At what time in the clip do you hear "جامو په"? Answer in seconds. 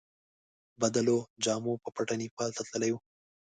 1.43-1.89